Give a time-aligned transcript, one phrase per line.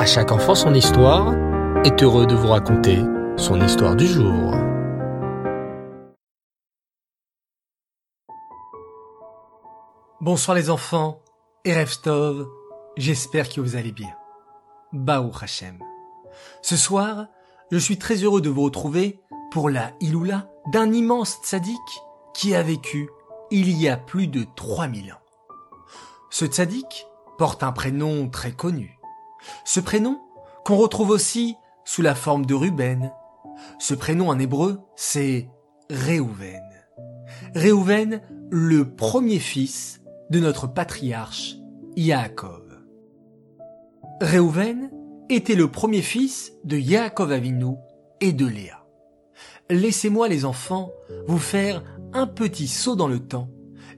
[0.00, 1.34] À chaque enfant son histoire
[1.84, 3.00] est heureux de vous raconter
[3.36, 4.54] son histoire du jour.
[10.22, 11.20] Bonsoir les enfants,
[11.66, 12.48] et Revstov,
[12.96, 14.08] j'espère que vous allez bien.
[14.94, 15.78] Baou Hashem.
[16.62, 17.26] Ce soir,
[17.70, 19.20] je suis très heureux de vous retrouver
[19.50, 21.76] pour la Iloula d'un immense tzaddik
[22.32, 23.10] qui a vécu
[23.50, 25.20] il y a plus de 3000 ans.
[26.30, 27.06] Ce tzaddik
[27.36, 28.99] porte un prénom très connu.
[29.64, 30.18] Ce prénom
[30.64, 33.12] qu'on retrouve aussi sous la forme de Ruben.
[33.78, 35.48] Ce prénom en hébreu, c'est
[35.90, 36.62] Réhouven.
[37.54, 41.56] Réhouven, le premier fils de notre patriarche
[41.96, 42.62] Yaakov.
[44.20, 44.90] Réhouven
[45.28, 47.74] était le premier fils de Yaakov Avinu
[48.20, 48.86] et de Léa.
[49.68, 50.92] Laissez-moi les enfants
[51.26, 51.82] vous faire
[52.12, 53.48] un petit saut dans le temps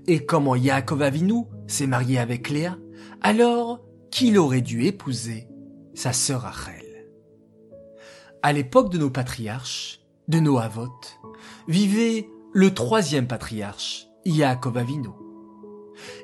[0.06, 2.76] et comment Yaakov Avinu s'est marié avec Léa
[3.20, 3.81] alors
[4.12, 5.48] qu'il aurait dû épouser
[5.94, 7.08] sa sœur Rachel.
[8.42, 11.18] À l'époque de nos patriarches, de nos avotes,
[11.66, 15.08] vivait le troisième patriarche, Yaakov Avinu.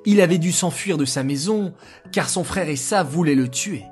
[0.05, 1.72] Il avait dû s'enfuir de sa maison
[2.12, 3.84] car son frère Esav voulait le tuer.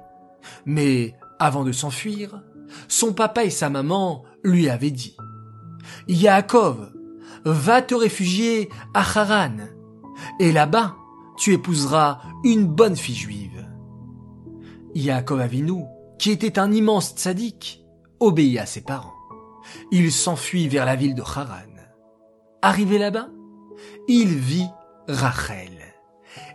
[0.66, 2.42] Mais avant de s'enfuir,
[2.88, 5.16] son papa et sa maman lui avaient dit
[6.06, 6.92] Yaakov,
[7.47, 9.56] va te réfugier à Haran,
[10.41, 10.97] et là-bas,
[11.36, 13.55] tu épouseras une bonne fille juive.
[14.97, 15.84] Yaakov Avinu,
[16.19, 17.84] qui était un immense tzaddik,
[18.19, 19.12] obéit à ses parents.
[19.92, 21.77] Il s'enfuit vers la ville de Haran.
[22.62, 23.28] Arrivé là-bas,
[24.08, 24.70] il vit
[25.06, 25.70] Rachel.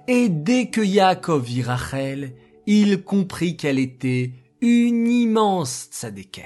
[0.07, 2.33] Et dès que Yaakov vit Rachel,
[2.65, 6.45] il comprit qu'elle était une immense tzadékette.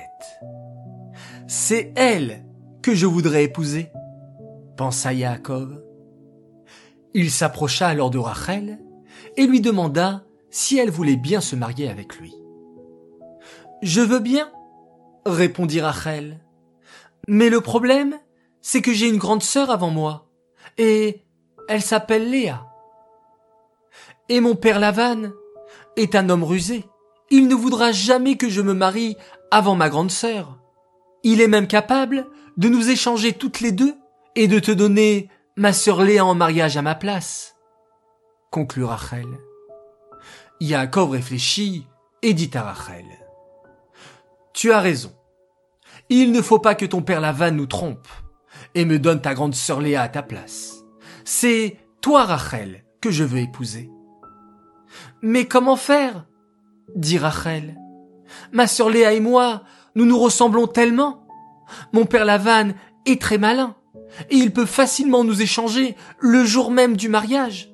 [1.47, 2.45] C'est elle
[2.81, 3.87] que je voudrais épouser,
[4.75, 5.81] pensa Yaakov.
[7.13, 8.79] Il s'approcha alors de Rachel
[9.37, 12.33] et lui demanda si elle voulait bien se marier avec lui.
[13.81, 14.49] Je veux bien,
[15.25, 16.39] répondit Rachel.
[17.27, 18.17] Mais le problème,
[18.61, 20.29] c'est que j'ai une grande sœur avant moi,
[20.77, 21.25] et
[21.67, 22.65] elle s'appelle Léa.
[24.29, 25.31] Et mon père Lavan
[25.97, 26.85] est un homme rusé.
[27.29, 29.17] Il ne voudra jamais que je me marie
[29.51, 30.57] avant ma grande sœur.
[31.23, 33.95] Il est même capable de nous échanger toutes les deux
[34.35, 37.57] et de te donner ma sœur Léa en mariage à ma place.
[38.51, 39.27] Conclut Rachel.
[40.61, 41.87] Yaakov réfléchit
[42.21, 43.05] et dit à Rachel.
[44.53, 45.11] Tu as raison.
[46.09, 48.07] Il ne faut pas que ton père Lavan nous trompe
[48.73, 50.83] et me donne ta grande sœur Léa à ta place.
[51.23, 53.89] C'est toi, Rachel, que je veux épouser.
[55.21, 56.25] Mais comment faire?
[56.95, 57.77] dit Rachel.
[58.51, 59.63] Ma sœur Léa et moi,
[59.95, 61.27] nous nous ressemblons tellement.
[61.93, 62.73] Mon père Lavan
[63.05, 63.75] est très malin
[64.29, 67.73] et il peut facilement nous échanger le jour même du mariage.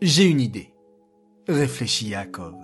[0.00, 0.72] J'ai une idée,
[1.48, 2.54] réfléchit Yaakov.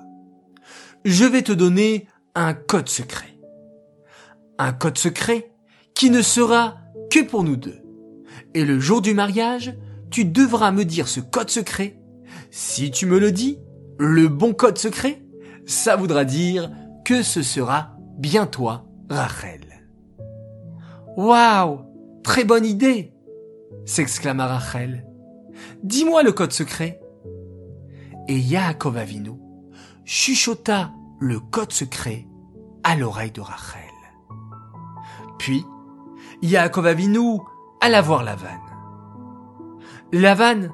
[1.04, 3.38] Je vais te donner un code secret.
[4.58, 5.52] Un code secret
[5.94, 6.76] qui ne sera
[7.10, 7.80] que pour nous deux.
[8.54, 9.76] Et le jour du mariage,
[10.10, 11.98] tu devras me dire ce code secret.
[12.50, 13.58] Si tu me le dis,
[13.98, 15.22] le bon code secret,
[15.66, 16.70] ça voudra dire
[17.04, 19.60] que ce sera bien toi, Rachel.
[21.16, 21.80] Waouh
[22.22, 23.12] Très bonne idée
[23.84, 25.06] s'exclama Rachel.
[25.82, 27.00] Dis-moi le code secret.
[28.28, 29.32] Et Yaakov Avinu
[30.04, 32.26] chuchota le code secret
[32.82, 33.80] à l'oreille de Rachel.
[35.38, 35.64] Puis,
[36.42, 37.38] Yaakov Avinu
[37.80, 38.60] alla voir Lavan.
[40.12, 40.68] Lavan,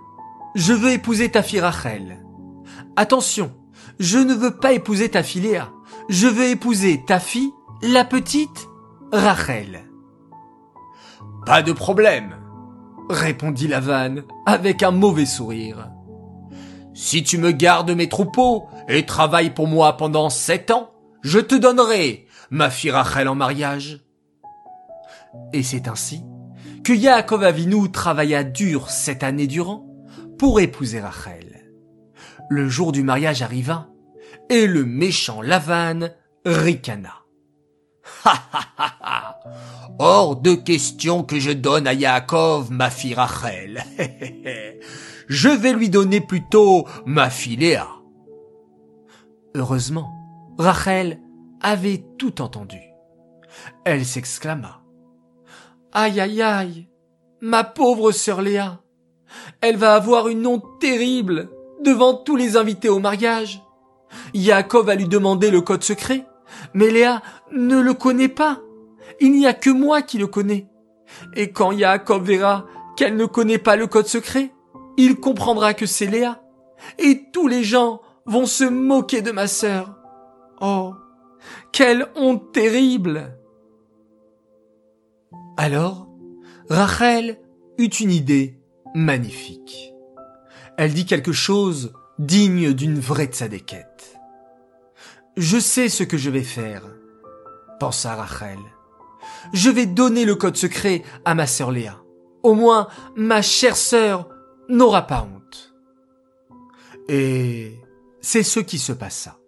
[0.54, 2.24] je veux épouser ta fille Rachel.
[2.96, 3.52] Attention,
[3.98, 5.70] je ne veux pas épouser ta fille Léa.
[6.08, 7.52] Je veux épouser ta fille,
[7.82, 8.68] la petite
[9.12, 9.84] Rachel.
[11.46, 12.34] Pas de problème,
[13.08, 15.90] répondit Lavan avec un mauvais sourire.
[16.94, 20.90] Si tu me gardes mes troupeaux et travailles pour moi pendant sept ans,
[21.22, 24.00] je te donnerai ma fille Rachel en mariage.
[25.52, 26.22] Et c'est ainsi
[26.84, 29.86] que Yaakov Avinu travailla dur cette année durant
[30.38, 31.64] pour épouser Rachel.
[32.50, 33.88] Le jour du mariage arriva
[34.50, 36.10] et le méchant Lavan
[36.44, 37.14] ricana.
[38.24, 39.40] Ha ha ha ha
[39.98, 43.84] Hors de question que je donne à Yaakov ma fille Rachel.
[45.28, 47.88] je vais lui donner plutôt ma fille Léa.
[49.54, 50.10] Heureusement,
[50.58, 51.20] Rachel
[51.60, 52.80] avait tout entendu.
[53.84, 54.80] Elle s'exclama.
[55.92, 56.88] Aïe aïe aïe,
[57.40, 58.80] ma pauvre sœur Léa.
[59.60, 61.50] Elle va avoir une honte terrible
[61.84, 63.62] devant tous les invités au mariage.
[64.34, 66.26] Yaakov va lui demander le code secret,
[66.74, 67.22] mais Léa
[67.52, 68.60] ne le connaît pas.
[69.20, 70.66] Il n'y a que moi qui le connais.
[71.34, 72.66] Et quand Yaakov verra
[72.96, 74.52] qu'elle ne connaît pas le code secret,
[74.96, 76.42] il comprendra que c'est Léa.
[76.98, 79.96] Et tous les gens vont se moquer de ma sœur.
[80.60, 80.94] Oh,
[81.72, 83.36] quelle honte terrible
[85.56, 86.08] Alors,
[86.68, 87.40] Rachel
[87.78, 88.60] eut une idée
[88.94, 89.92] magnifique.
[90.78, 94.18] Elle dit quelque chose digne d'une vraie tzadékette.
[95.36, 96.82] Je sais ce que je vais faire,
[97.80, 98.58] pensa Rachel.
[99.52, 102.02] Je vais donner le code secret à ma sœur Léa.
[102.42, 104.28] Au moins, ma chère sœur
[104.72, 105.74] n'aura pas honte.
[107.08, 107.78] Et
[108.20, 109.38] c'est ce qui se passa.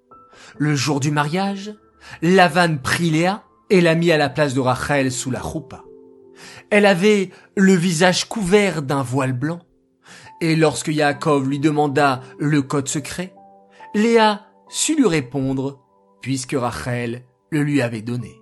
[0.59, 1.75] Le jour du mariage,
[2.23, 5.85] Lavan prit Léa et la mit à la place de Rachel sous la roupa.
[6.71, 9.61] Elle avait le visage couvert d'un voile blanc.
[10.41, 13.35] Et lorsque Yaakov lui demanda le code secret,
[13.95, 15.81] Léa sut lui répondre
[16.21, 18.35] puisque Rachel le lui avait donné.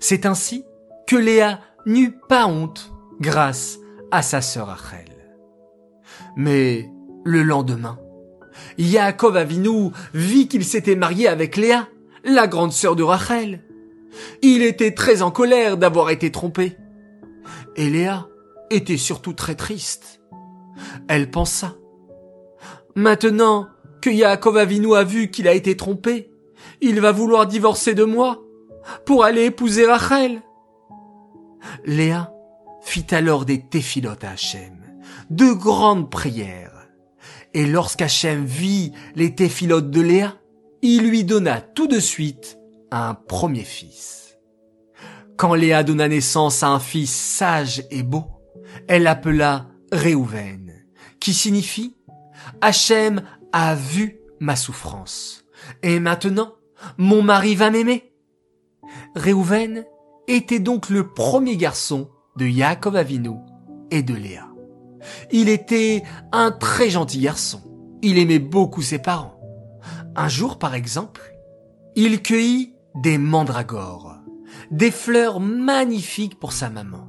[0.00, 0.64] C'est ainsi
[1.06, 3.78] que Léa n'eut pas honte grâce
[4.10, 5.17] à sa sœur Rachel.
[6.36, 6.90] Mais
[7.24, 7.98] le lendemain,
[8.78, 11.88] Yaakov Avinu vit qu'il s'était marié avec Léa,
[12.24, 13.64] la grande sœur de Rachel.
[14.42, 16.76] Il était très en colère d'avoir été trompé.
[17.76, 18.28] Et Léa
[18.70, 20.20] était surtout très triste.
[21.08, 21.76] Elle pensa,
[22.94, 23.68] maintenant
[24.00, 26.30] que Yaakov Avinu a vu qu'il a été trompé,
[26.80, 28.42] il va vouloir divorcer de moi
[29.04, 30.42] pour aller épouser Rachel.
[31.84, 32.32] Léa
[32.82, 34.76] fit alors des téphilotes à Hachem,
[35.30, 36.88] de grandes prières.
[37.54, 40.34] Et lorsqu'Hachem vit les téphilotes de Léa,
[40.82, 42.58] il lui donna tout de suite
[42.90, 44.38] un premier fils.
[45.36, 48.24] Quand Léa donna naissance à un fils sage et beau,
[48.86, 50.72] elle l'appela Réhouven,
[51.20, 51.94] qui signifie
[52.60, 53.22] Hachem
[53.52, 55.44] a vu ma souffrance.
[55.82, 56.54] Et maintenant,
[56.96, 58.12] mon mari va m'aimer.
[59.14, 59.84] Réhouven
[60.26, 63.36] était donc le premier garçon de Yaakov Avinu
[63.90, 64.47] et de Léa.
[65.30, 66.02] Il était
[66.32, 67.60] un très gentil garçon.
[68.02, 69.40] Il aimait beaucoup ses parents.
[70.16, 71.34] Un jour, par exemple,
[71.96, 74.16] il cueillit des mandragores,
[74.70, 77.08] des fleurs magnifiques pour sa maman.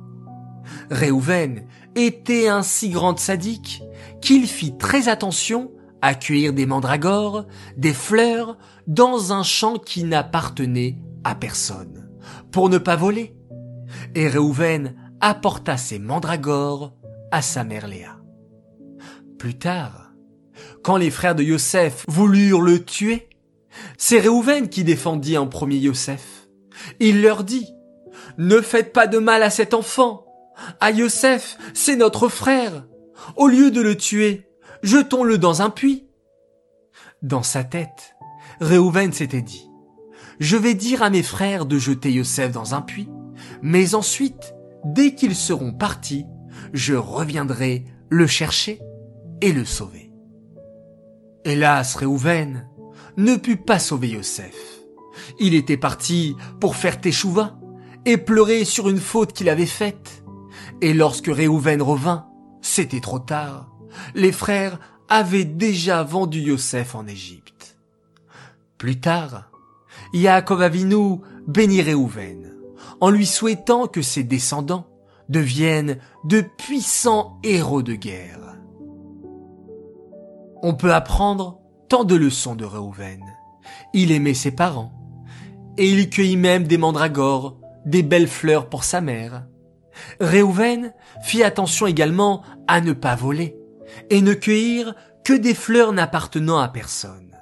[0.91, 1.65] Réhouven
[1.95, 3.81] était un si grand sadique
[4.21, 7.45] qu'il fit très attention à cueillir des mandragores,
[7.77, 8.57] des fleurs,
[8.87, 12.09] dans un champ qui n'appartenait à personne,
[12.51, 13.35] pour ne pas voler.
[14.15, 16.93] Et Réhouven apporta ses mandragores
[17.31, 18.17] à sa mère Léa.
[19.37, 20.11] Plus tard,
[20.83, 23.29] quand les frères de Yosef voulurent le tuer,
[23.97, 26.47] c'est Réhouven qui défendit en premier Yosef.
[26.99, 27.67] Il leur dit,
[28.37, 30.25] ne faites pas de mal à cet enfant.
[30.79, 32.85] À Yosef, c'est notre frère.
[33.35, 34.49] Au lieu de le tuer,
[34.83, 36.07] jetons-le dans un puits.
[37.21, 38.15] Dans sa tête,
[38.59, 39.69] Réhouven s'était dit,
[40.39, 43.09] je vais dire à mes frères de jeter Yosef dans un puits,
[43.61, 44.53] mais ensuite,
[44.85, 46.25] dès qu'ils seront partis,
[46.73, 48.81] je reviendrai le chercher
[49.41, 50.11] et le sauver.
[51.45, 52.67] Hélas, Réhouven
[53.17, 54.55] ne put pas sauver Yosef.
[55.39, 57.59] Il était parti pour faire Teshuva
[58.05, 60.23] et pleurer sur une faute qu'il avait faite.
[60.81, 62.27] Et lorsque Réhouven revint,
[62.61, 63.71] c'était trop tard.
[64.15, 67.77] Les frères avaient déjà vendu Yosef en Égypte.
[68.77, 69.51] Plus tard,
[70.13, 72.53] Yaakov Avinu bénit Réhouven
[73.01, 74.88] en lui souhaitant que ses descendants
[75.29, 78.57] deviennent de puissants héros de guerre.
[80.61, 83.21] On peut apprendre tant de leçons de Réhouven.
[83.93, 84.91] Il aimait ses parents,
[85.77, 89.47] et il cueillit même des mandragores, des belles fleurs pour sa mère.
[90.19, 90.93] Réhouven
[91.23, 93.57] fit attention également à ne pas voler,
[94.09, 97.37] et ne cueillir que des fleurs n'appartenant à personne.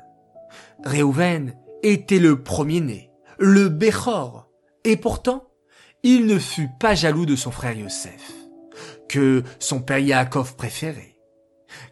[0.83, 4.47] Réhouven était le premier-né, le Béchor,
[4.83, 5.46] et pourtant,
[6.03, 8.33] il ne fut pas jaloux de son frère Yosef,
[9.09, 11.15] que son père Yaakov préférait.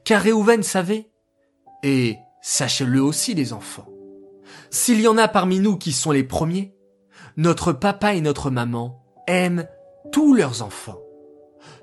[0.03, 1.09] Car Réhouven savait,
[1.83, 3.89] et sachez-le aussi les enfants,
[4.69, 6.75] s'il y en a parmi nous qui sont les premiers,
[7.37, 9.67] notre papa et notre maman aiment
[10.11, 10.99] tous leurs enfants.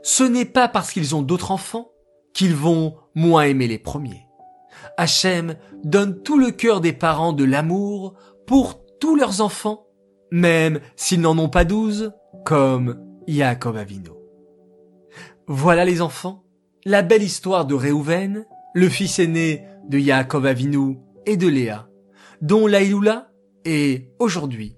[0.02, 1.90] Ce n'est pas parce qu'ils ont d'autres enfants
[2.32, 4.26] qu'ils vont moins aimer les premiers.
[4.96, 8.14] Hachem donne tout le cœur des parents de l'amour
[8.46, 9.86] pour tous leurs enfants
[10.32, 12.12] même s'ils n'en ont pas douze,
[12.44, 12.98] comme
[13.28, 14.18] Yaakov Avino.
[15.46, 16.42] Voilà les enfants,
[16.84, 21.88] la belle histoire de Réhouven, le fils aîné de Yaakov Avinu et de Léa,
[22.40, 23.30] dont l'Aïloula
[23.66, 24.74] est aujourd'hui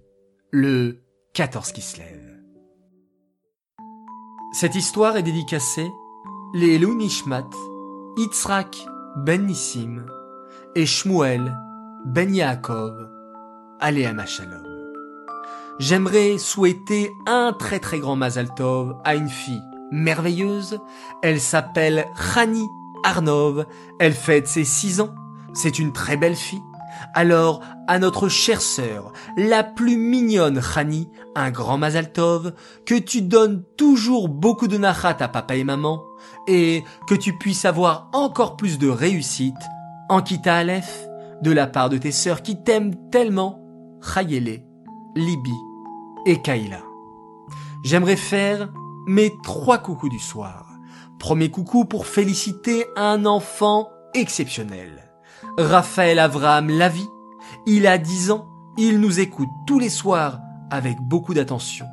[0.50, 2.40] le 14 qui se lève.
[4.52, 5.88] Cette histoire est dédicacée
[6.54, 7.49] les Elou Nishmat,
[9.18, 10.04] ben Nissim
[10.75, 11.56] et Shmuel
[12.06, 13.08] ben Yaakov,
[13.80, 14.73] Aléama Shalom
[15.78, 20.80] j'aimerais souhaiter un très très grand Mazal Tov à une fille merveilleuse.
[21.22, 22.66] Elle s'appelle Rani
[23.04, 23.66] Arnov.
[24.00, 25.14] Elle fête ses six ans.
[25.52, 26.62] C'est une très belle fille.
[27.14, 32.54] Alors, à notre chère sœur, la plus mignonne Khani, un grand Mazaltov,
[32.86, 36.02] que tu donnes toujours beaucoup de nachat à papa et maman,
[36.46, 39.54] et que tu puisses avoir encore plus de réussite,
[40.08, 41.06] Ankita Aleph,
[41.42, 43.60] de la part de tes sœurs qui t'aiment tellement,
[44.00, 44.62] Chayele,
[45.16, 45.54] Libi
[46.26, 46.80] et Kaila.
[47.85, 48.73] J'aimerais faire
[49.06, 50.66] mes trois coucous du soir.
[51.18, 55.11] Premier coucou pour féliciter un enfant exceptionnel.
[55.56, 57.06] Raphaël Avram Lavi.
[57.66, 60.40] Il a 10 ans, il nous écoute tous les soirs
[60.71, 61.87] avec beaucoup d'attention.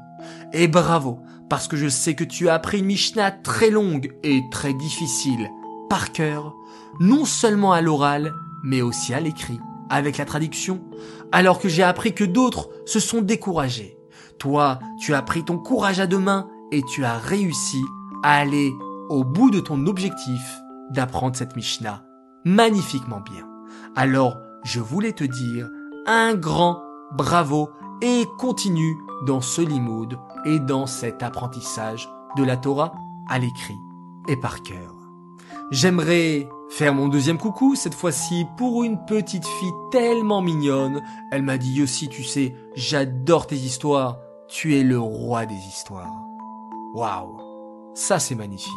[0.51, 4.41] Et bravo, parce que je sais que tu as appris une Mishnah très longue et
[4.49, 5.49] très difficile,
[5.89, 6.55] par cœur,
[6.99, 9.59] non seulement à l'oral, mais aussi à l'écrit,
[9.89, 10.81] avec la traduction,
[11.31, 13.97] alors que j'ai appris que d'autres se sont découragés.
[14.39, 17.81] Toi, tu as pris ton courage à deux mains et tu as réussi
[18.23, 18.73] à aller
[19.09, 20.41] au bout de ton objectif
[20.91, 22.03] d'apprendre cette Mishnah
[22.45, 23.47] magnifiquement bien.
[23.95, 25.69] Alors, je voulais te dire
[26.07, 26.81] un grand
[27.13, 27.69] bravo
[28.01, 32.93] et continue dans ce limoud et dans cet apprentissage de la Torah
[33.29, 33.77] à l'écrit
[34.27, 34.95] et par cœur.
[35.71, 41.01] J'aimerais faire mon deuxième coucou, cette fois-ci pour une petite fille tellement mignonne.
[41.31, 46.25] Elle m'a dit aussi, tu sais, j'adore tes histoires, tu es le roi des histoires.
[46.93, 47.37] Waouh,
[47.93, 48.71] ça c'est magnifique.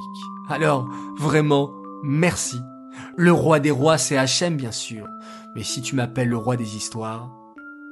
[0.49, 1.71] Alors, vraiment,
[2.03, 2.59] merci.
[3.17, 5.07] Le roi des rois, c'est Hachem, bien sûr.
[5.55, 7.31] Mais si tu m'appelles le roi des histoires,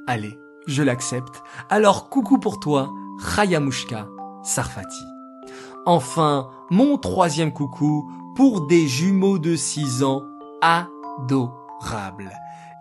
[0.05, 1.43] allez, je l'accepte.
[1.69, 2.93] Alors, coucou pour toi,
[3.35, 4.07] Chayamushka
[4.43, 5.05] Sarfati.
[5.85, 10.23] Enfin, mon troisième coucou pour des jumeaux de 6 ans
[10.61, 12.31] adorables.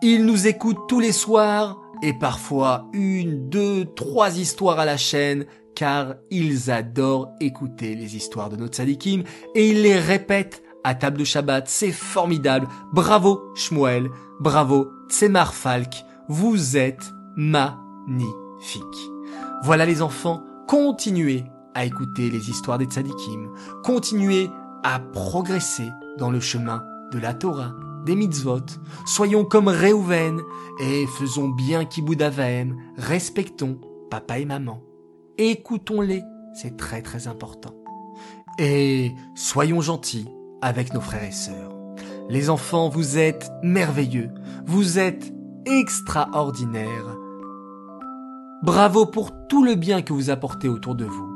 [0.02, 5.46] Ils nous écoutent tous les soirs et parfois une, deux, trois histoires à la chaîne
[5.74, 9.22] car ils adorent écouter les histoires de notre sadikim
[9.54, 11.68] et ils les répètent à table de Shabbat.
[11.68, 12.66] C'est formidable.
[12.92, 14.10] Bravo Shmuel.
[14.40, 16.04] Bravo Tsemar Falk.
[16.28, 18.82] Vous êtes magnifiques.
[19.62, 21.44] Voilà les enfants, continuez
[21.74, 23.50] à écouter les histoires des tzadikim.
[23.84, 24.50] Continuez
[24.82, 27.72] à progresser dans le chemin de la Torah,
[28.04, 28.66] des mitzvot.
[29.06, 30.40] Soyons comme Réhouven
[30.80, 32.22] et faisons bien Kibbud
[32.96, 34.82] Respectons papa et maman.
[35.38, 36.22] Écoutons-les,
[36.54, 37.74] c'est très très important.
[38.58, 40.28] Et soyons gentils
[40.60, 41.72] avec nos frères et sœurs.
[42.28, 44.30] Les enfants, vous êtes merveilleux,
[44.66, 45.32] vous êtes
[45.66, 47.16] extraordinaires.
[48.62, 51.32] Bravo pour tout le bien que vous apportez autour de vous.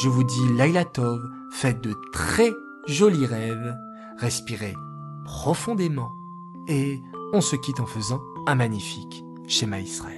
[0.00, 2.52] Je vous dis Laila Tov, faites de très
[2.88, 3.76] jolis rêves,
[4.18, 4.74] respirez
[5.24, 6.12] profondément
[6.66, 7.02] et
[7.32, 10.17] on se quitte en faisant un magnifique schéma Israël.